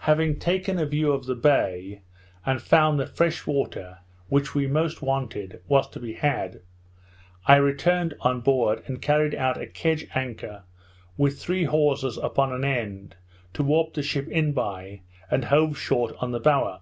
[0.00, 2.02] Having taken a view of the bay,
[2.44, 6.60] and found that fresh water, which we most wanted, was to be had,
[7.46, 10.64] I returned on board, and carried out a kedge anchor
[11.16, 13.16] with three hawsers upon an end,
[13.54, 15.00] to warp the ship in by,
[15.30, 16.80] and hove short on the bower.